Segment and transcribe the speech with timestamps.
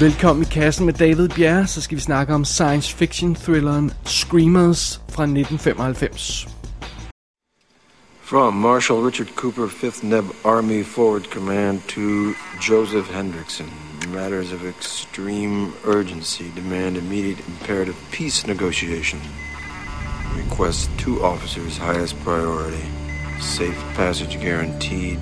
[0.00, 5.00] Velkommen i kassen med David Bjerre, så skal vi snakke om science fiction thrilleren Screamers
[5.08, 6.48] fra 1995.
[8.20, 12.00] From Marshal Richard Cooper, 5th Neb Army Forward Command to
[12.70, 13.66] Joseph Hendrickson.
[14.14, 19.20] Matters of extreme urgency demand immediate imperative peace negotiation.
[20.36, 22.84] Request two officers highest priority.
[23.40, 25.20] Safe passage guaranteed.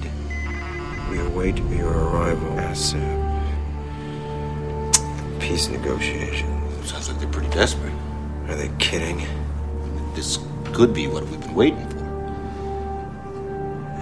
[1.11, 3.34] We await your arrival, ASAP.
[5.45, 6.91] Peace negotiations.
[6.91, 7.93] Sounds like they're pretty desperate.
[8.49, 9.19] Are they kidding?
[10.15, 10.39] This
[10.73, 12.05] could be what we've been waiting for.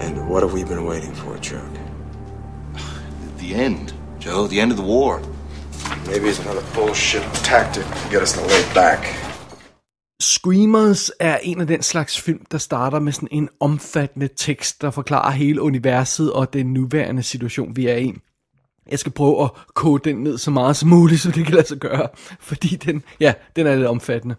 [0.03, 1.73] And what have we been waiting for, Chuck?
[3.39, 4.47] The end, Joe.
[4.47, 5.21] The end of the war.
[6.07, 9.01] Maybe it's another bullshit tactic to get us to lay back.
[10.21, 14.91] Screamers er en af den slags film, der starter med sådan en omfattende tekst, der
[14.91, 18.13] forklarer hele universet og den nuværende situation, vi er i.
[18.91, 21.67] Jeg skal prøve at kode den ned så meget som muligt, så det kan lade
[21.67, 22.07] sig gøre,
[22.39, 24.35] fordi den, ja, den er lidt omfattende.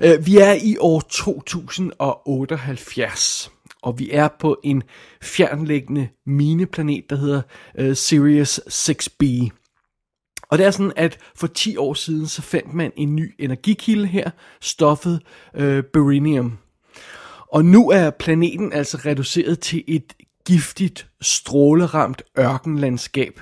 [0.00, 3.50] Øh, vi er i år 2078,
[3.82, 4.82] og vi er på en
[5.22, 7.42] fjernlæggende mineplanet, der hedder
[7.78, 9.48] øh, Sirius 6B.
[10.48, 14.06] Og det er sådan, at for 10 år siden, så fandt man en ny energikilde
[14.06, 15.22] her, stoffet
[15.54, 16.58] øh, beryllium.
[17.52, 20.12] Og nu er planeten altså reduceret til et
[20.46, 23.40] giftigt, stråleramt ørkenlandskab.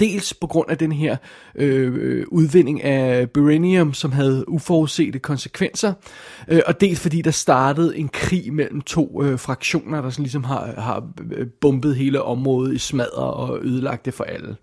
[0.00, 1.16] Dels på grund af den her
[1.54, 5.92] øh, udvinding af beryllium, som havde uforudsete konsekvenser,
[6.48, 10.44] øh, og dels fordi der startede en krig mellem to øh, fraktioner, der sådan ligesom
[10.44, 14.56] har, har øh, bumpet hele området i smadre og ødelagt det for alle.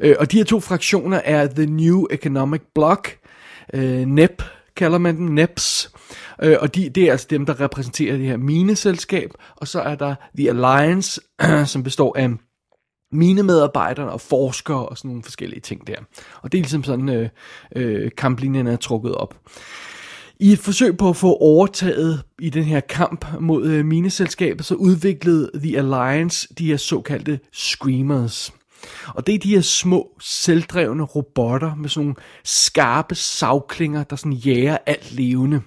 [0.00, 3.08] Øh, og de her to fraktioner er The New Economic Bloc,
[3.74, 4.42] øh, NEP
[4.76, 5.92] kalder man den, NEPS,
[6.42, 9.94] øh, og de, det er altså dem, der repræsenterer det her mineselskab, og så er
[9.94, 11.20] der The Alliance,
[11.72, 12.28] som består af
[13.16, 15.96] mine medarbejdere og forskere og sådan nogle forskellige ting der.
[16.42, 17.28] Og det er ligesom sådan, øh,
[17.76, 19.34] øh, kamplinjen er trukket op.
[20.40, 24.74] I et forsøg på at få overtaget i den her kamp mod øh, mineselskabet, så
[24.74, 28.52] udviklede The Alliance de her såkaldte Screamers.
[29.06, 34.32] Og det er de her små, selvdrevne robotter med sådan nogle skarpe savklinger, der sådan
[34.32, 35.60] jager alt levende.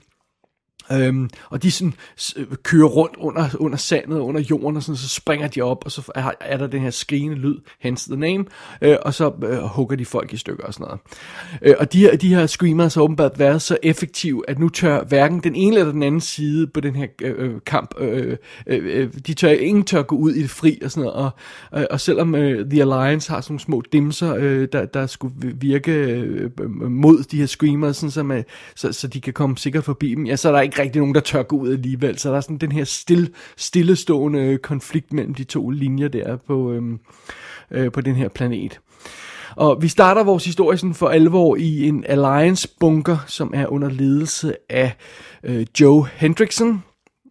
[0.91, 1.93] Øhm, og de sådan
[2.37, 5.91] øh, kører rundt under, under sandet, under jorden, og sådan, så springer de op, og
[5.91, 8.45] så er, er der den her skrigende lyd, hence the name,
[8.81, 10.99] øh, og så øh, hugger de folk i stykker og sådan noget.
[11.61, 15.03] Øh, og de her, de her screamers har åbenbart været så effektive, at nu tør
[15.03, 19.01] hverken den ene eller den anden side på den her øh, øh kamp, øh, øh,
[19.01, 21.31] øh, de tør, ingen tør gå ud i det fri og sådan noget,
[21.71, 25.07] og, øh, og selvom øh, The Alliance har sådan nogle små dimser, øh, der, der
[25.07, 26.51] skulle virke øh,
[26.89, 28.45] mod de her screamers, sådan, så, man,
[28.75, 31.15] så, så de kan komme sikkert forbi dem, ja, så er der ikke rigtig nogen,
[31.15, 32.17] der tør gå ud alligevel.
[32.17, 36.71] Så der er sådan den her stille, stillestående konflikt mellem de to linjer der på,
[36.71, 36.99] øhm,
[37.71, 38.79] øh, på den her planet.
[39.55, 44.55] Og vi starter vores historie sådan for alvor i en Alliance-bunker, som er under ledelse
[44.69, 44.95] af
[45.43, 46.83] øh, Joe Hendrickson.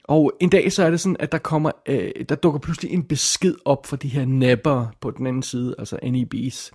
[0.04, 3.02] Og en dag så er det sådan, at der kommer, øh, der dukker pludselig en
[3.02, 6.70] besked op for de her napper på den anden side, altså NEB's.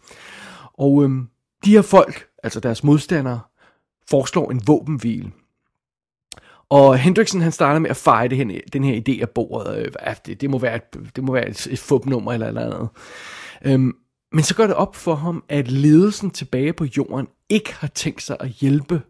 [0.74, 1.10] Og øh,
[1.66, 3.40] de her folk, altså deres modstandere,
[4.10, 5.32] foreslår en våbenhvile.
[6.70, 9.78] Og Hendriksen han starter med at fejre den her, den her idé af bordet.
[9.78, 12.66] Øh, at det, det, må være et, det må være et, et fupnummer eller eller
[12.66, 12.90] andet.
[13.66, 13.94] Øhm,
[14.32, 18.22] men så går det op for ham, at ledelsen tilbage på jorden ikke har tænkt
[18.22, 19.02] sig at hjælpe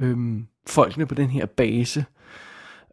[0.00, 2.04] øhm, folkene på den her base.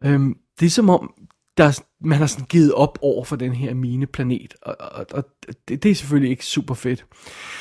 [0.04, 1.14] Øhm, det er som om,
[1.56, 5.24] der, man har sådan givet op over for den her mineplanet, og, og, og
[5.68, 7.06] det, det er selvfølgelig ikke super fedt.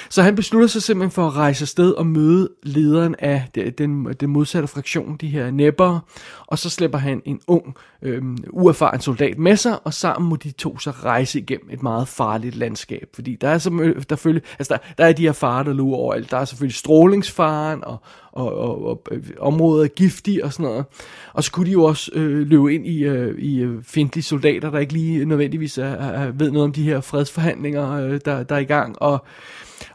[0.09, 3.47] Så han beslutter sig simpelthen for at rejse afsted og møde lederen af
[3.77, 5.99] den, den modsatte fraktion, de her næpper,
[6.47, 10.51] og så slipper han en ung, øhm, uerfaren soldat med sig, og sammen må de
[10.51, 14.73] to så rejse igennem et meget farligt landskab, fordi der er, som, der, følge, altså
[14.73, 16.31] der, der er de her farer, der lurer overalt.
[16.31, 17.97] Der er selvfølgelig strålingsfaren, og,
[18.31, 20.85] og, og, og øh, området er giftige og sådan noget.
[21.33, 24.69] Og så kunne de jo også øh, løbe ind i, øh, i øh, fjendtlige soldater,
[24.69, 28.55] der ikke lige nødvendigvis er, er, ved noget om de her fredsforhandlinger, øh, der, der
[28.55, 29.25] er i gang, og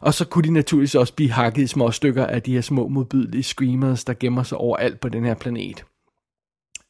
[0.00, 2.88] og så kunne de naturligvis også blive hakket i små stykker af de her små
[2.88, 5.85] modbydelige screamers, der gemmer sig overalt på den her planet.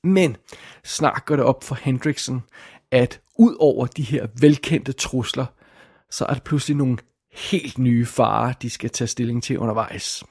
[0.05, 0.37] Men
[0.85, 2.43] snart går det op for Hendrickson,
[2.91, 5.47] at ud over de her velkendte trusler,
[6.11, 6.99] så er der pludselig nogle
[7.33, 10.25] helt nye farer, de skal tage stilling til undervejs.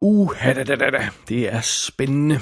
[0.00, 1.08] Uh, da, da, da, da.
[1.28, 2.40] det er spændende.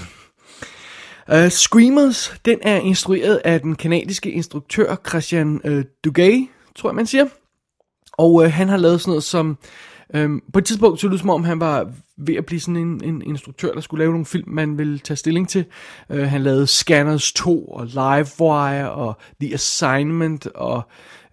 [1.33, 7.07] Uh, Screamers, den er instrueret af den kanadiske instruktør Christian uh, Dugay, tror jeg man
[7.07, 7.27] siger.
[8.13, 9.59] Og uh, han har lavet sådan noget som
[10.15, 13.05] Øhm, på et tidspunkt så det som om, han var ved at blive sådan en,
[13.05, 15.65] en instruktør, der skulle lave nogle film, man ville tage stilling til.
[16.11, 20.83] Øh, han lavede Scanners 2 og Livewire og The Assignment og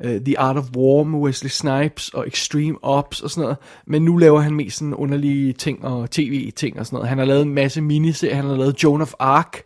[0.03, 3.57] øh, The Art of War med Wesley Snipes og Extreme Ops og sådan noget.
[3.87, 7.09] Men nu laver han mest sådan underlige ting og tv-ting og sådan noget.
[7.09, 8.35] Han har lavet en masse miniserier.
[8.35, 9.57] Han har lavet Joan of Arc,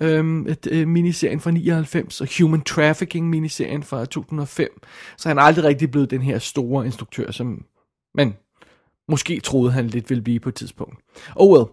[0.00, 4.68] øhm, et, øh, miniserien fra 99, og Human Trafficking miniserien fra 2005.
[5.16, 7.64] Så han er aldrig rigtig blevet den her store instruktør, som
[8.14, 8.34] men
[9.08, 10.96] Måske troede han lidt ville blive på et tidspunkt.
[11.36, 11.68] Oh well.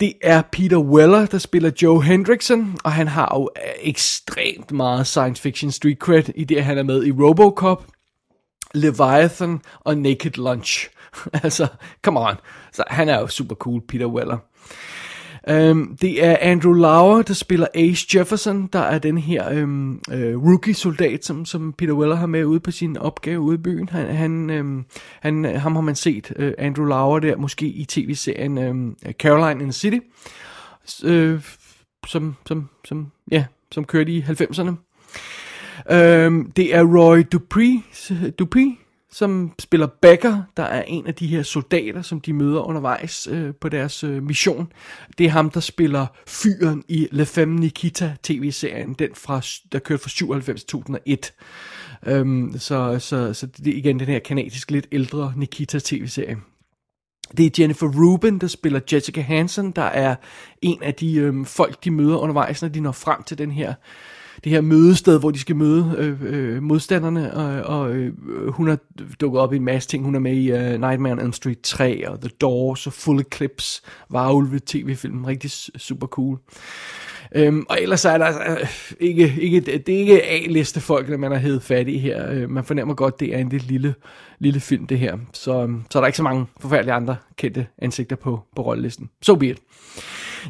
[0.00, 3.50] Det er Peter Weller, der spiller Joe Hendrickson, og han har jo
[3.82, 7.86] ekstremt meget science fiction street cred, i det han er med i Robocop,
[8.74, 10.90] Leviathan og Naked Lunch.
[11.44, 11.66] altså,
[12.02, 12.34] come on.
[12.72, 14.38] Så han er jo super cool, Peter Weller.
[15.48, 20.50] Um, det er Andrew Lauer, der spiller Ace Jefferson, der er den her um, uh,
[20.50, 23.88] rookie-soldat, som, som Peter Weller har med ude på sin opgave ude i byen.
[23.88, 24.86] Han, han, um,
[25.20, 29.66] han, ham har man set, uh, Andrew Lauer der, måske i tv-serien um, Caroline in
[29.66, 29.98] the City,
[31.04, 31.40] uh,
[32.06, 34.70] som, som, som, ja, som kørte i 90'erne.
[35.94, 37.82] Um, det er Roy Dupree,
[38.38, 38.76] Dupree
[39.12, 43.54] som spiller Becker, der er en af de her soldater, som de møder undervejs øh,
[43.54, 44.72] på deres øh, mission.
[45.18, 49.40] Det er ham, der spiller fyren i Le Femme Nikita tv-serien, den fra,
[49.72, 51.32] der kørte fra 97 til 2001.
[52.06, 56.36] Øhm, så, så, så det er igen den her kanadiske lidt ældre Nikita tv-serie.
[57.36, 60.14] Det er Jennifer Rubin, der spiller Jessica Hansen, der er
[60.62, 63.74] en af de øhm, folk, de møder undervejs, når de når frem til den her
[64.44, 68.12] det her mødested, hvor de skal møde øh, øh, modstanderne, og, og øh,
[68.48, 68.78] hun har
[69.20, 70.04] dukket op i en masse ting.
[70.04, 73.20] Hun er med i øh, Nightmare on Elm Street 3, og The Doors, og Full
[73.20, 76.38] Eclipse, Varulve tv-film, rigtig super cool.
[77.34, 78.66] Øhm, og ellers er der altså, øh,
[79.00, 82.30] ikke, ikke, det er ikke A-liste folk, der man har hævet fat i her.
[82.30, 83.94] Øh, man fornemmer godt, det er en lidt lille,
[84.38, 85.18] lille film, det her.
[85.32, 89.10] Så, øhm, så er der ikke så mange forfærdelige andre kendte ansigter på, på rollelisten.
[89.22, 89.58] So be it.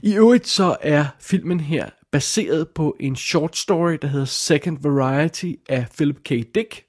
[0.02, 5.52] I øvrigt så er filmen her baseret på en short story, der hedder Second Variety
[5.68, 6.28] af Philip K.
[6.28, 6.84] Dick.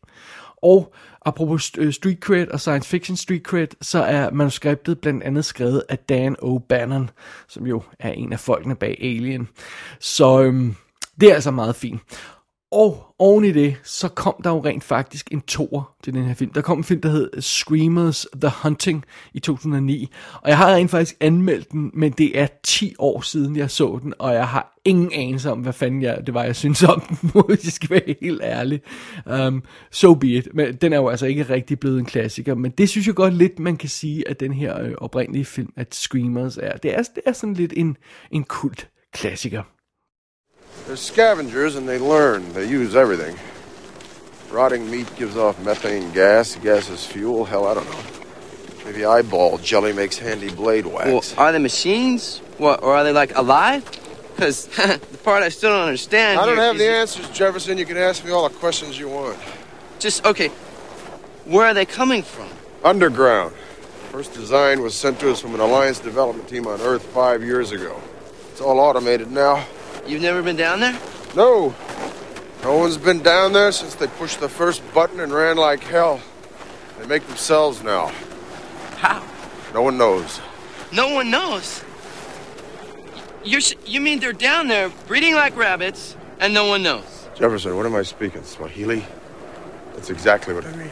[0.63, 0.94] Og
[1.25, 5.83] apropos øh, street cred og science fiction street cred, så er manuskriptet blandt andet skrevet
[5.89, 7.07] af Dan O'Bannon,
[7.47, 9.47] som jo er en af folkene bag Alien.
[10.00, 10.75] Så øhm,
[11.21, 12.01] det er altså meget fint.
[12.71, 16.33] Og oven i det, så kom der jo rent faktisk en toer til den her
[16.33, 16.53] film.
[16.53, 20.09] Der kom en film, der hed Screamers The Hunting i 2009.
[20.41, 24.00] Og jeg har rent faktisk anmeldt den, men det er 10 år siden, jeg så
[24.01, 24.13] den.
[24.19, 27.18] Og jeg har ingen anelse om, hvad fanden jeg, det var, jeg synes om den,
[27.47, 28.81] hvis jeg skal være helt ærlig.
[29.25, 30.47] Um, so be it.
[30.53, 32.56] Men den er jo altså ikke rigtig blevet en klassiker.
[32.56, 35.74] Men det synes jeg godt lidt, man kan sige, at den her øh, oprindelige film,
[35.77, 36.77] at Screamers er.
[36.77, 37.97] Det er, det er sådan lidt en,
[38.31, 39.63] en kult klassiker.
[40.91, 42.51] They're scavengers and they learn.
[42.51, 43.38] They use everything.
[44.49, 46.57] Rotting meat gives off methane gas.
[46.57, 47.45] Gas is fuel.
[47.45, 48.03] Hell, I don't know.
[48.83, 51.07] Maybe eyeball jelly makes handy blade wax.
[51.38, 52.39] Well, are they machines?
[52.57, 53.89] What, or are they like alive?
[54.35, 56.41] Because the part I still don't understand.
[56.41, 57.77] I don't have the answers, Jefferson.
[57.77, 59.39] You can ask me all the questions you want.
[59.97, 60.49] Just okay.
[61.45, 62.49] Where are they coming from?
[62.83, 63.55] Underground.
[64.11, 67.71] First design was sent to us from an Alliance development team on Earth five years
[67.71, 67.97] ago.
[68.51, 69.65] It's all automated now.
[70.07, 70.98] You've never been down there?
[71.36, 71.74] No.
[72.63, 76.19] No one's been down there since they pushed the first button and ran like hell.
[77.00, 78.12] They make themselves now.
[78.98, 79.25] How?
[79.74, 80.39] No one knows.
[80.92, 81.83] No one knows.
[83.44, 87.29] You're, you mean they're down there breeding like rabbits and no one knows?
[87.36, 88.43] Jefferson, what am I speaking?
[88.43, 89.05] Swahili?
[89.96, 90.91] That's exactly what I mean.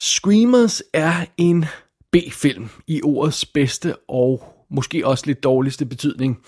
[0.00, 1.66] Screamers er en
[2.10, 6.38] B-film i ordets bedste og måske også lidt dårligste betydning.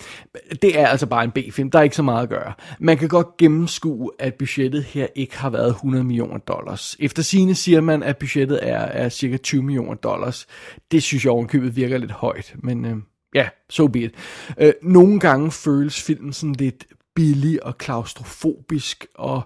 [0.62, 2.52] Det er altså bare en B-film, der er ikke så meget at gøre.
[2.80, 6.96] Man kan godt gennemskue, at budgettet her ikke har været 100 millioner dollars.
[7.00, 10.46] Efter sine siger man, at budgettet er, er cirka 20 millioner dollars.
[10.90, 12.96] Det synes jeg ovenkøbet virker lidt højt, men øh,
[13.34, 14.14] ja, so be it.
[14.58, 19.42] Øh, nogle gange føles filmen sådan lidt billig og klaustrofobisk, og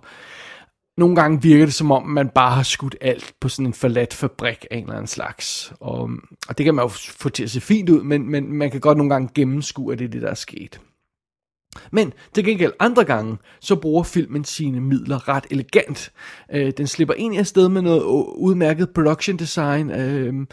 [0.98, 4.14] nogle gange virker det som om, man bare har skudt alt på sådan en forladt
[4.14, 5.72] fabrik af en eller anden slags.
[5.80, 6.10] Og,
[6.48, 8.80] og det kan man jo få til at se fint ud, men, men man kan
[8.80, 10.80] godt nogle gange gennemskue, at det er det, der er sket.
[11.92, 16.12] Men til gengæld andre gange, så bruger filmen sine midler ret elegant.
[16.52, 18.02] Øh, den slipper egentlig afsted med noget
[18.36, 19.90] udmærket production design.
[19.90, 20.46] Øh,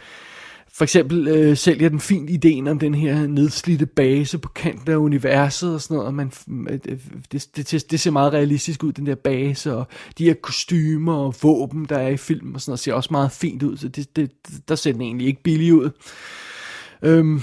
[0.75, 4.95] for eksempel øh, sælger den fint ideen om den her nedslidte base på kanten af
[4.95, 6.07] universet og sådan noget.
[6.07, 6.31] Og man,
[6.69, 6.99] øh, øh,
[7.31, 11.35] det, det, det ser meget realistisk ud, den der base, og de her kostymer og
[11.41, 14.15] våben, der er i filmen og sådan noget, ser også meget fint ud, så det,
[14.15, 14.31] det,
[14.67, 15.89] der ser den egentlig ikke billig ud.
[17.01, 17.41] Øhm,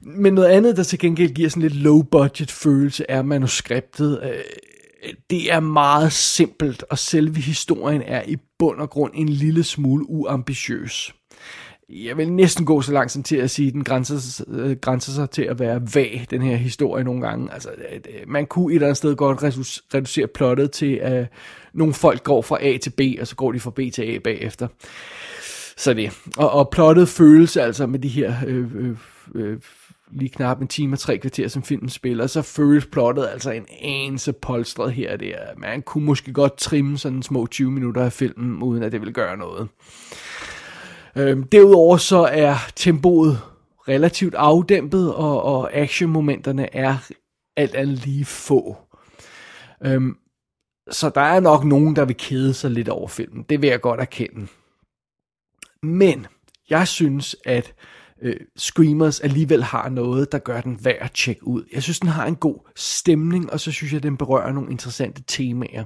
[0.00, 4.20] men noget andet, der til gengæld giver sådan lidt low budget følelse, er manuskriptet.
[4.22, 9.64] Øh, det er meget simpelt, og selve historien er i bund og grund en lille
[9.64, 11.14] smule uambitiøs
[11.92, 15.12] jeg vil næsten gå så langt som til at sige, at den grænser, øh, grænser
[15.12, 17.52] sig til at være vag, den her historie nogle gange.
[17.52, 19.42] Altså, øh, øh man kunne et eller andet sted godt
[19.94, 21.26] reducere plottet til, at
[21.72, 24.18] nogle folk går fra A til B, og så går de fra B til A
[24.18, 24.68] bagefter.
[25.76, 26.18] Så det.
[26.36, 28.96] Og, og plottet føles altså med de her øh, øh,
[29.34, 29.58] øh,
[30.12, 33.66] lige knap en time og tre kvarter, som filmen spiller, så føles plottet altså en
[33.82, 35.16] anelse polstret her.
[35.16, 38.92] Det er, man kunne måske godt trimme sådan små 20 minutter af filmen, uden at
[38.92, 39.68] det ville gøre noget.
[41.16, 43.40] Øhm, derudover så er tempoet
[43.88, 46.96] relativt afdæmpet, og, og actionmomenterne er
[47.56, 48.76] alt andet lige få.
[49.84, 50.16] Øhm,
[50.90, 53.44] så der er nok nogen, der vil kede sig lidt over filmen.
[53.48, 54.46] Det vil jeg godt erkende.
[55.82, 56.26] Men
[56.70, 57.74] jeg synes, at
[58.22, 61.64] øh, Screamers alligevel har noget, der gør den værd at tjekke ud.
[61.72, 65.22] Jeg synes, den har en god stemning, og så synes jeg, den berører nogle interessante
[65.26, 65.84] temaer.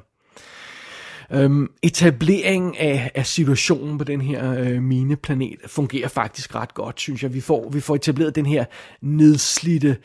[1.32, 7.22] Øhm, etableringen af, af situationen på den her øh, mineplanet fungerer faktisk ret godt, synes
[7.22, 7.34] jeg.
[7.34, 8.64] Vi får, vi får etableret den her
[9.00, 9.96] nedslidte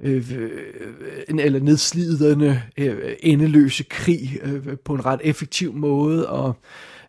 [0.00, 0.50] øh, øh,
[1.28, 6.56] øh eller nedslidende øh, øh, endeløse krig øh, på en ret effektiv måde, og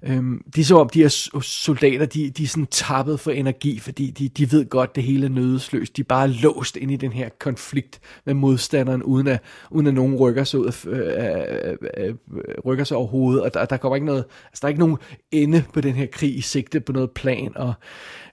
[0.03, 3.79] Øhm, det er som om, de her soldater, de, de er sådan tappet for energi,
[3.79, 5.98] fordi de, de ved godt, det hele er nødesløst.
[5.98, 9.39] De er bare låst ind i den her konflikt med modstanderen, uden at,
[9.72, 13.41] uden at nogen rykker sig, ud af, øh, øh, øh, øh, rykker sig overhovedet.
[13.44, 14.98] Og der, der kommer ikke noget, altså der er ikke nogen
[15.32, 17.51] ende på den her krig i sigte på noget plan.
[17.56, 17.74] Og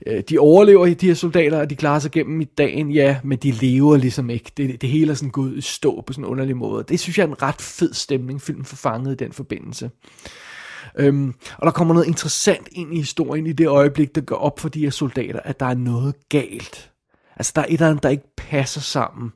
[0.07, 3.39] øh, de overlever, de her soldater, og de klarer sig gennem i dagen, ja, men
[3.39, 4.53] de lever ligesom ikke.
[4.57, 6.85] Det, det hele er sådan gået i stå på sådan en underlig måde.
[6.89, 9.91] Det synes jeg er en ret fed stemning, filmen forfangede i den forbindelse.
[10.99, 14.61] Øhm, og der kommer noget interessant ind i historien i det øjeblik, der går op
[14.61, 16.91] for de her soldater, at der er noget galt.
[17.37, 19.33] Altså der er et eller andet, der ikke passer sammen.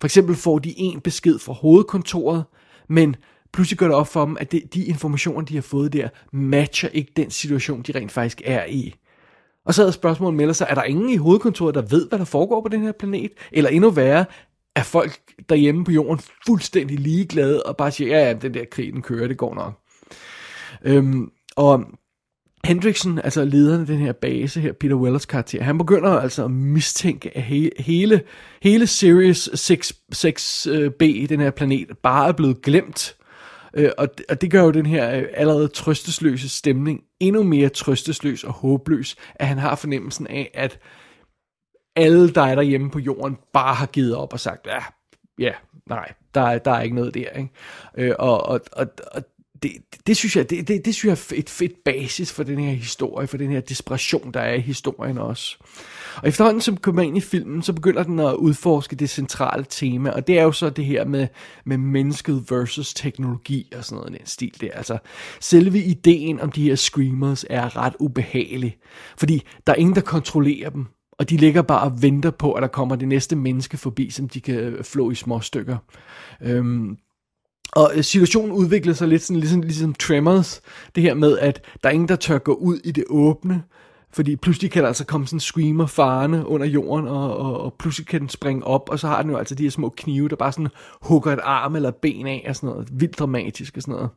[0.00, 2.44] For eksempel får de en besked fra hovedkontoret,
[2.88, 3.16] men
[3.52, 6.88] pludselig gør det op for dem, at det, de informationer, de har fået der, matcher
[6.88, 8.94] ikke den situation, de rent faktisk er i.
[9.66, 12.24] Og så er spørgsmålet melder sig, er der ingen i hovedkontoret, der ved, hvad der
[12.24, 13.30] foregår på den her planet?
[13.52, 14.24] Eller endnu værre,
[14.76, 18.92] er folk derhjemme på jorden fuldstændig ligeglade og bare siger, ja, ja, den der krig,
[18.92, 19.72] den kører, det går nok.
[20.84, 21.84] Øhm, og
[22.64, 26.50] Hendrickson, altså lederen af den her base her, Peter Wellers karakter, han begynder altså at
[26.50, 28.22] mistænke, at he, hele,
[28.62, 33.16] hele Sirius 6, 6B øh, den her planet bare er blevet glemt.
[33.74, 37.68] Øh, og, det, og det gør jo den her øh, allerede trøstesløse stemning endnu mere
[37.68, 40.78] trøstesløs og håbløs, at han har fornemmelsen af, at
[41.96, 44.82] alle, der derhjemme på jorden, bare har givet op og sagt, ja,
[45.38, 45.52] ja,
[45.86, 47.30] nej, der, der er ikke noget der.
[47.30, 47.50] Ikke?
[47.96, 49.22] Øh, og, og, og, og
[49.62, 49.72] det,
[50.06, 52.72] det, synes jeg, det, det, det synes jeg er et fedt basis for den her
[52.72, 55.56] historie, for den her desperation, der er i historien også.
[56.16, 60.10] Og efterhånden, som kommer ind i filmen, så begynder den at udforske det centrale tema,
[60.10, 61.28] og det er jo så det her med,
[61.66, 64.72] med mennesket versus teknologi og sådan noget, den stil der.
[64.72, 64.98] Altså,
[65.40, 68.76] selve ideen om de her screamers er ret ubehagelig,
[69.18, 70.86] fordi der er ingen, der kontrollerer dem,
[71.18, 74.28] og de ligger bare og venter på, at der kommer det næste menneske forbi, som
[74.28, 75.76] de kan flå i små stykker.
[76.42, 76.96] Øhm,
[77.72, 80.60] og øh, situationen udvikler sig lidt sådan, ligesom, ligesom Tremors.
[80.94, 83.62] Det her med, at der er ingen, der tør gå ud i det åbne.
[84.12, 87.74] Fordi pludselig kan der altså komme sådan en screamer farne under jorden, og, og, og
[87.78, 90.28] pludselig kan den springe op, og så har den jo altså de her små knive,
[90.28, 90.68] der bare sådan
[91.02, 92.88] hugger et arm eller ben af, og sådan noget.
[92.92, 94.10] Vildt dramatisk og sådan noget.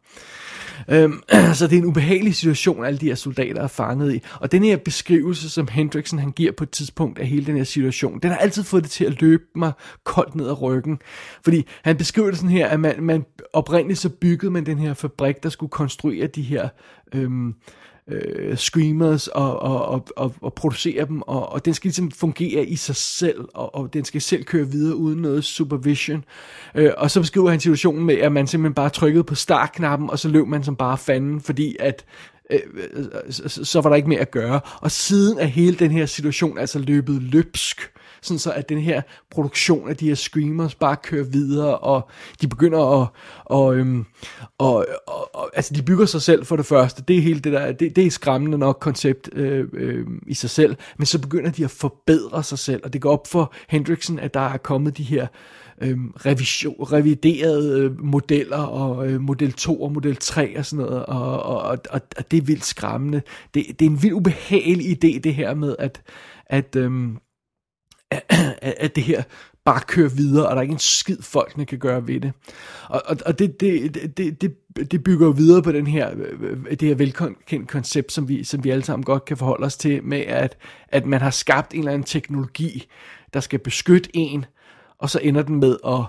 [0.89, 1.23] Øhm,
[1.57, 4.21] så det er en ubehagelig situation, alle de her soldater er fanget i.
[4.39, 7.63] Og den her beskrivelse, som Hendriksen han giver på et tidspunkt af hele den her
[7.63, 9.71] situation, den har altid fået det til at løbe mig
[10.03, 10.99] koldt ned ad ryggen.
[11.43, 14.93] Fordi han beskriver det sådan her, at man, man oprindeligt så byggede man den her
[14.93, 16.69] fabrik, der skulle konstruere de her...
[17.15, 17.55] Øhm,
[18.07, 22.65] øh, screamers og, og, og, og, og producere dem, og, og den skal ligesom fungere
[22.65, 26.23] i sig selv, og, og den skal selv køre videre uden noget supervision.
[26.75, 30.19] Øh, og så beskriver han situationen med, at man simpelthen bare trykkede på startknappen, og
[30.19, 32.05] så løb man som bare fanden, fordi at
[32.49, 32.59] øh,
[32.93, 34.59] øh så, så var der ikke mere at gøre.
[34.81, 37.91] Og siden er hele den her situation altså løbet løbsk
[38.23, 39.01] sådan så at den her
[39.31, 42.09] produktion af de her screamers bare kører videre, og
[42.41, 43.07] de begynder at,
[43.45, 44.05] og, øhm,
[44.57, 47.53] og, og, og altså de bygger sig selv for det første, det er helt det
[47.53, 51.51] der, det, det er skræmmende nok koncept øh, øh, i sig selv, men så begynder
[51.51, 54.97] de at forbedre sig selv, og det går op for Hendrickson, at der er kommet
[54.97, 55.27] de her
[55.81, 61.05] øh, revision, reviderede øh, modeller, og øh, model 2 og model 3 og sådan noget,
[61.05, 63.21] og, og, og, og det er vildt skræmmende.
[63.53, 66.01] Det, det er en vild ubehagelig idé, det her med, at,
[66.45, 66.91] at øh,
[68.61, 69.23] at det her
[69.65, 72.33] bare kører videre, og der er ikke en skid, folkene kan gøre ved det.
[72.89, 74.55] Og, og, og det, det, det, det,
[74.91, 78.63] det bygger jo videre på den her, øh, det her velkendt koncept, som vi, som
[78.63, 81.79] vi alle sammen godt kan forholde os til, med at, at man har skabt en
[81.79, 82.87] eller anden teknologi,
[83.33, 84.45] der skal beskytte en,
[84.97, 86.03] og så ender den med at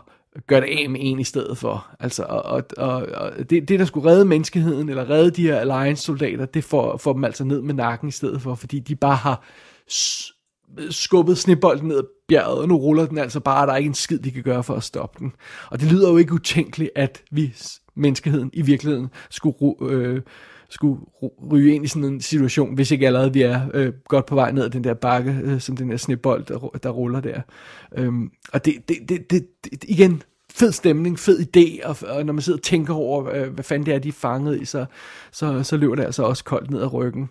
[0.47, 1.87] gøre det af med en i stedet for.
[2.01, 5.59] Altså, og, og, og, og det, det, der skulle redde menneskeheden, eller redde de her
[5.59, 9.17] Alliance-soldater, det får, får dem altså ned med nakken i stedet for, fordi de bare
[9.17, 9.45] har
[10.91, 13.89] skubbet snebolden ned ad bjerget, og nu ruller den altså bare, og der er ikke
[13.89, 15.33] en skid, de kan gøre for at stoppe den.
[15.71, 17.55] Og det lyder jo ikke utænkeligt, at vi,
[17.95, 20.21] menneskeheden, i virkeligheden skulle, øh,
[20.69, 21.01] skulle
[21.51, 24.53] ryge ind i sådan en situation, hvis ikke allerede vi er øh, godt på vej
[24.53, 27.41] ned ad den der bakke, øh, som den der snebold, der, der ruller der.
[27.97, 30.23] Øhm, og det, det, det, det, det, igen,
[30.55, 33.87] fed stemning, fed idé, og, og når man sidder og tænker over, øh, hvad fanden
[33.87, 34.85] det er, de er fanget i, så,
[35.33, 37.29] så, så løber det altså også koldt ned ad ryggen.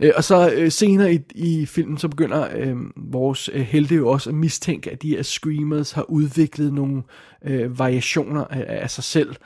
[0.00, 4.08] Øh, og så øh, senere i, i filmen, så begynder øh, vores øh, helte jo
[4.08, 7.02] også at mistænke, at de her screamers har udviklet nogle
[7.44, 9.36] øh, variationer af, af sig selv,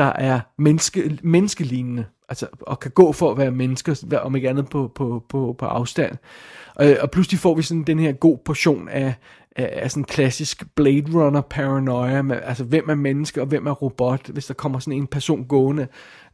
[0.00, 4.68] der er menneske, menneskelignende, altså, og kan gå for at være mennesker, om ikke andet
[4.68, 6.16] på, på, på, på afstand.
[6.74, 9.14] Og, øh, og pludselig får vi sådan den her god portion af,
[9.56, 13.70] af, af sådan klassisk Blade Runner paranoia, med, altså hvem er menneske og hvem er
[13.72, 15.86] robot, hvis der kommer sådan en person gående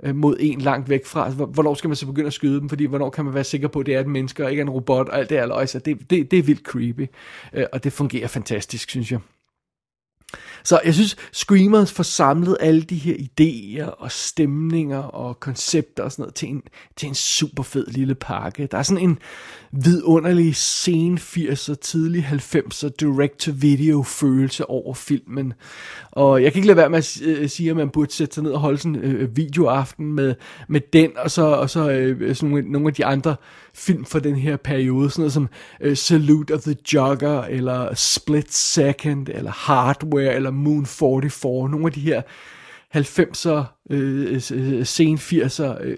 [0.03, 2.61] øh, mod en langt væk fra, altså, hvor- hvornår skal man så begynde at skyde
[2.61, 4.61] dem, fordi hvornår kan man være sikker på, at det er et menneske og ikke
[4.61, 7.07] en robot, og alt det er løg, så det, det, det er vildt creepy,
[7.53, 9.21] øh, og det fungerer fantastisk, synes jeg.
[10.67, 16.13] Så jeg synes, Screamers får samlet alle de her idéer og stemninger og koncepter og
[16.13, 16.63] sådan noget til en,
[16.97, 18.69] til en super fed lille pakke.
[18.71, 19.19] Der er sådan en
[19.73, 25.53] vidunderlig sen 80'er, tidlig 90'er direct-to-video følelse over filmen.
[26.13, 28.43] Og jeg kan ikke lade være med at øh, sige, at man burde sætte sig
[28.43, 30.35] ned og holde sådan en øh, videoaften med,
[30.69, 33.37] med den, og så, og så øh, øh sådan nogle, nogle af de andre
[33.75, 35.49] film fra den her periode, sådan noget som
[35.81, 41.93] øh, Salute of the Jogger, eller Split Second, eller Hardware, eller Moon 44, nogle af
[41.93, 42.23] de her
[42.95, 45.97] 90'er, øh, øh, sen 80'er øh,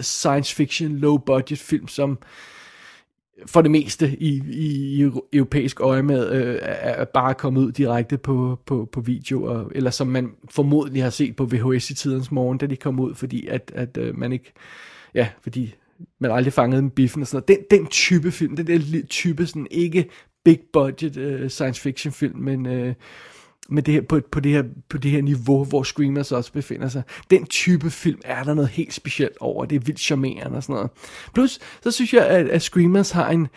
[0.00, 2.18] science fiction, low budget film, som
[3.46, 4.66] for det meste i, i,
[5.00, 9.72] i europæisk øje med øh, er bare kommet ud direkte på, på, på video, og,
[9.74, 13.14] eller som man formodentlig har set på VHS i tidens morgen, da de kom ud,
[13.14, 14.52] fordi at, at øh, man ikke,
[15.14, 15.74] ja, fordi
[16.18, 17.70] man aldrig fangede en biffen og sådan noget.
[17.70, 20.08] Den, den type film, den der type sådan ikke
[20.44, 22.94] big budget øh, science fiction film, men øh,
[23.68, 26.88] med det her, på, på, det her, på det her niveau, hvor Screamers også befinder
[26.88, 27.02] sig.
[27.30, 29.64] Den type film er der noget helt specielt over.
[29.64, 30.90] Det er vildt charmerende og sådan noget.
[31.34, 33.48] Plus, så synes jeg, at, at Screamers har en,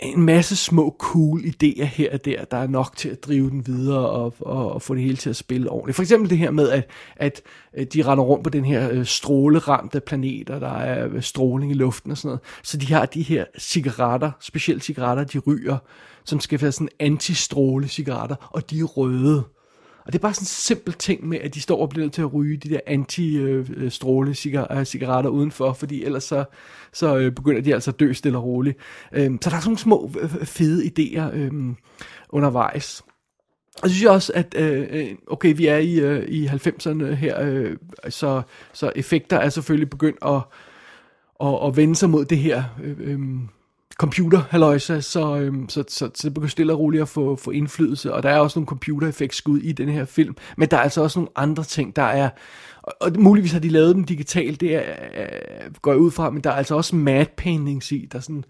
[0.00, 3.66] en masse små cool idéer her og der, der er nok til at drive den
[3.66, 5.96] videre og, og, og få det hele til at spille ordentligt.
[5.96, 6.82] For eksempel det her med,
[7.16, 11.22] at, at de render rundt på den her øh, stråleramte planet, og der er øh,
[11.22, 12.40] stråling i luften og sådan noget.
[12.62, 15.76] Så de har de her cigaretter, specielt cigaretter, de ryger,
[16.24, 19.44] som skal være sådan anti-stråle cigaretter, og de er røde.
[20.06, 22.12] Og det er bare sådan en simpel ting med, at de står og bliver nødt
[22.12, 24.36] til at ryge de der anti-stråle
[24.78, 26.44] øh, cigaretter udenfor, fordi ellers så,
[26.92, 28.78] så øh, begynder de altså at dø stille og roligt.
[29.12, 31.76] Øhm, Så der er sådan nogle små øh, fede idéer øhm,
[32.28, 33.02] undervejs.
[33.82, 37.40] Og så synes jeg også, at øh, okay, vi er i, øh, i 90'erne her,
[37.42, 37.76] øh,
[38.08, 40.42] så, så effekter er selvfølgelig begyndt at,
[41.40, 43.18] at, at vende sig mod det her øh, øh,
[43.98, 47.50] computer halløjsa, så, øh, så, så, så det begynder stille og roligt at få, få
[47.50, 50.80] indflydelse, og der er også nogle computer skud i den her film, men der er
[50.80, 52.30] altså også nogle andre ting, der er,
[52.82, 54.80] og, og muligvis har de lavet dem digitalt, det er,
[55.12, 55.28] er,
[55.82, 58.44] går jeg ud fra, men der er altså også mad paintings i, der sådan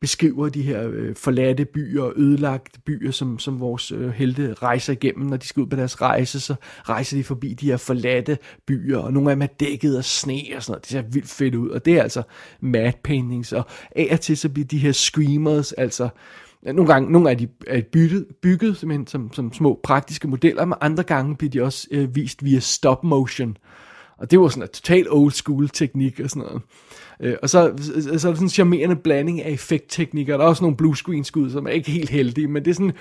[0.00, 4.92] beskriver de her øh, forladte byer og ødelagte byer, som, som vores øh, helte rejser
[4.92, 5.26] igennem.
[5.26, 6.54] Når de skal ud på deres rejse, så
[6.88, 10.42] rejser de forbi de her forladte byer, og nogle af dem er dækket af sne
[10.56, 10.82] og sådan noget.
[10.82, 12.22] Det ser vildt fedt ud, og det er altså
[12.60, 13.52] mad paintings.
[13.52, 16.08] Og af og til så bliver de her screamers, altså
[16.62, 20.78] nogle gange, nogle af de er bygget, bygget simpelthen som, som små praktiske modeller, men
[20.80, 23.56] andre gange bliver de også øh, vist via stop motion.
[24.18, 26.62] Og det var sådan en total old school teknik og sådan noget.
[27.20, 30.36] Øh, og så, så er der sådan en charmerende blanding af effektteknikker.
[30.36, 32.74] Der er også nogle blue screen skud, som er ikke helt heldige, men det er
[32.74, 32.92] sådan,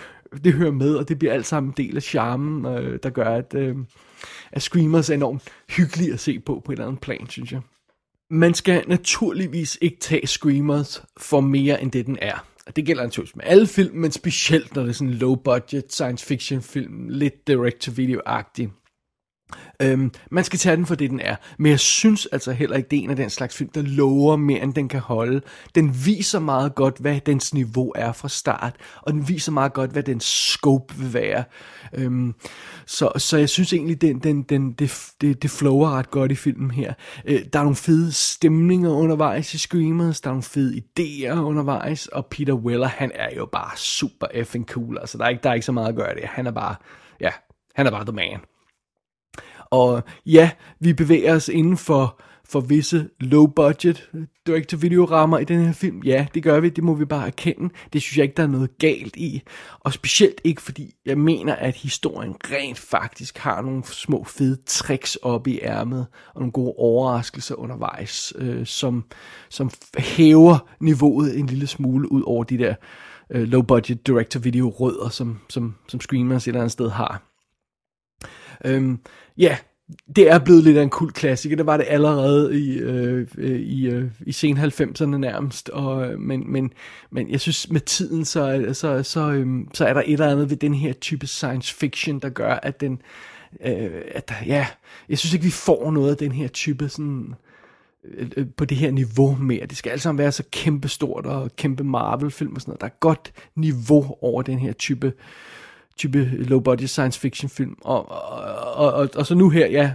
[0.43, 3.35] det hører med, og det bliver alt sammen en del af charmen, øh, der gør,
[3.35, 3.75] at, øh,
[4.51, 7.61] at Screamers er enormt hyggelig at se på, på et eller andet plan, synes jeg.
[8.29, 12.45] Man skal naturligvis ikke tage Screamers for mere end det den er.
[12.67, 15.35] Og det gælder naturligvis med alle film, men specielt når det er sådan en low
[15.35, 18.69] budget science fiction film, lidt direct to video-agtig.
[19.81, 21.35] Øhm, man skal tage den for det, den er.
[21.59, 24.35] Men jeg synes altså heller ikke, det er en af den slags film, der lover
[24.35, 25.41] mere, end den kan holde.
[25.75, 29.91] Den viser meget godt, hvad dens niveau er fra start, og den viser meget godt,
[29.91, 31.43] hvad dens scope vil være.
[31.93, 32.33] Øhm,
[32.85, 36.35] så, så jeg synes egentlig, den, den, den, det, det, det flower ret godt i
[36.35, 36.93] filmen her.
[37.25, 42.07] Øh, der er nogle fede stemninger undervejs i Screamers, der er nogle fede idéer undervejs,
[42.07, 44.97] og Peter Weller, han er jo bare super effing cool.
[44.97, 46.23] Altså, der er ikke, der er ikke så meget at gøre det.
[46.23, 46.75] Han er bare,
[47.21, 47.29] ja,
[47.75, 48.39] han er bare the man.
[49.65, 54.09] Og ja, vi bevæger os inden for, for visse low-budget
[54.47, 56.01] direct-to-video-rammer i den her film.
[56.05, 57.69] Ja, det gør vi, det må vi bare erkende.
[57.93, 59.41] Det synes jeg ikke, der er noget galt i.
[59.79, 65.15] Og specielt ikke, fordi jeg mener, at historien rent faktisk har nogle små fede tricks
[65.15, 69.03] op i ærmet, og nogle gode overraskelser undervejs, øh, som,
[69.49, 72.75] som hæver niveauet en lille smule ud over de der
[73.29, 77.34] øh, low-budget direct-to-video-rødder, som, som, som Screamers et eller andet sted har.
[78.65, 78.99] Øhm,
[79.37, 79.57] ja,
[80.15, 81.55] det er blevet lidt af en kult klassiker.
[81.55, 85.69] Det var det allerede i, øh, øh i, øh, i sen 90'erne nærmest.
[85.69, 86.73] Og, øh, men, men,
[87.11, 90.49] men jeg synes med tiden, så, så, så, øh, så er der et eller andet
[90.49, 93.01] ved den her type science fiction, der gør, at den...
[93.65, 94.67] Øh, at, ja,
[95.09, 97.33] jeg synes ikke, vi får noget af den her type sådan
[98.37, 99.65] øh, på det her niveau mere.
[99.65, 102.81] Det skal altså være så kæmpe stort og kæmpe Marvel-film og sådan noget.
[102.81, 105.13] Der er godt niveau over den her type
[105.97, 107.75] type low-budget science fiction film.
[107.81, 108.11] Og,
[108.75, 109.91] og, og, og så nu her, ja,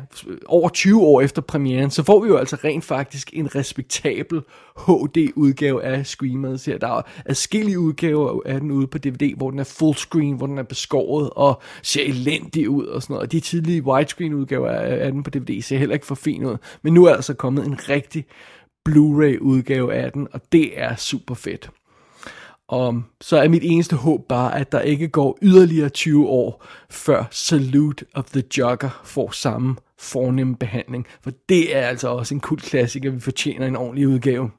[0.46, 4.42] over 20 år efter premieren, så får vi jo altså rent faktisk en respektabel
[4.86, 6.78] HD-udgave af Screamers her.
[6.78, 10.58] Der er adskillige udgaver af den ude på DVD, hvor den er fullscreen, hvor den
[10.58, 13.26] er beskåret og ser elendig ud og sådan noget.
[13.26, 16.56] Og de tidlige widescreen udgaver af den på DVD ser heller ikke for fin ud.
[16.82, 18.24] Men nu er altså kommet en rigtig
[18.88, 21.70] Blu-ray udgave af den, og det er super fedt.
[22.70, 27.24] Og så er mit eneste håb bare, at der ikke går yderligere 20 år, før
[27.30, 31.06] Salute of the Jogger får samme fornemme behandling.
[31.22, 34.50] For det er altså også en kult klassiker, vi fortjener en ordentlig udgave.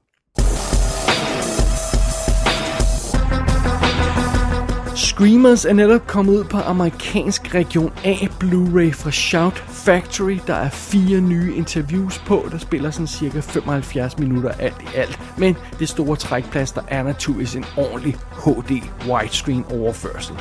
[5.11, 10.39] Screamers er netop kommet ud på amerikansk region A Blu-ray fra Shout Factory.
[10.47, 15.19] Der er fire nye interviews på, der spiller sådan cirka 75 minutter alt i alt.
[15.37, 18.71] Men det store trækplaster er naturligvis en ordentlig HD
[19.07, 20.35] widescreen overførsel.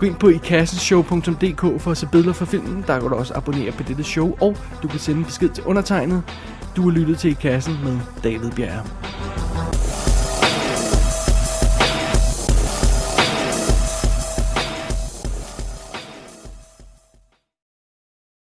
[0.00, 2.84] Gå ind på ikassenshow.dk for at se billeder fra filmen.
[2.86, 5.64] Der kan du også abonnere på dette show, og du kan sende en besked til
[5.64, 6.22] undertegnet.
[6.76, 8.82] Du har lyttet til I Kassen med David Bjerre.